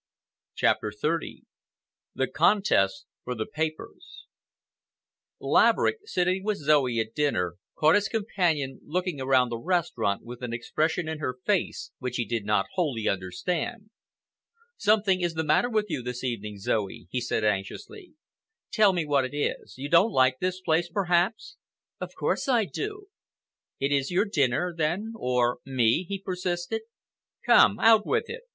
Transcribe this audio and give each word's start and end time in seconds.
CHAPTER 0.55 0.89
XXX 0.99 1.41
THE 2.15 2.25
CONTEST 2.25 3.05
FOR 3.23 3.35
THE 3.35 3.45
PAPERS 3.45 4.25
Laverick, 5.39 5.99
sitting 6.05 6.43
with 6.43 6.57
Zoe 6.57 6.97
at 6.99 7.13
dinner, 7.13 7.57
caught 7.77 7.93
his 7.93 8.07
companion 8.07 8.79
looking 8.83 9.21
around 9.21 9.49
the 9.49 9.59
restaurant 9.59 10.23
with 10.23 10.41
an 10.41 10.53
expression 10.53 11.07
in 11.07 11.19
her 11.19 11.35
face 11.45 11.91
which 11.99 12.15
he 12.15 12.25
did 12.25 12.45
not 12.45 12.65
wholly 12.73 13.07
understand. 13.07 13.91
"Something 14.75 15.21
is 15.21 15.35
the 15.35 15.43
matter 15.43 15.69
with 15.69 15.85
you 15.87 16.01
this 16.01 16.23
evening, 16.23 16.57
Zoe," 16.57 17.05
he 17.11 17.21
said 17.21 17.43
anxiously. 17.43 18.15
"Tell 18.73 18.93
me 18.93 19.05
what 19.05 19.23
it 19.23 19.37
is. 19.37 19.77
You 19.77 19.87
don't 19.87 20.11
like 20.11 20.39
this 20.39 20.61
place, 20.61 20.89
perhaps?" 20.91 21.57
"Of 21.99 22.15
course 22.15 22.47
I 22.47 22.65
do." 22.65 23.05
"It 23.79 23.91
is 23.91 24.09
your 24.09 24.25
dinner, 24.25 24.73
then, 24.75 25.13
or 25.15 25.59
me?" 25.63 26.03
he 26.09 26.19
persisted. 26.19 26.81
"Come, 27.45 27.79
out 27.79 28.03
with 28.03 28.31
it. 28.31 28.41